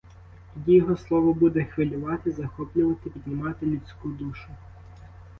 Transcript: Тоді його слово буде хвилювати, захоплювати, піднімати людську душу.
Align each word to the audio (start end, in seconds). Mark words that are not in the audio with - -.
Тоді 0.53 0.73
його 0.75 0.97
слово 0.97 1.33
буде 1.33 1.65
хвилювати, 1.65 2.31
захоплювати, 2.31 3.09
піднімати 3.09 3.65
людську 3.65 4.07
душу. 4.09 4.47